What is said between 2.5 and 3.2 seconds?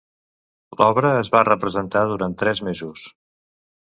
mesos.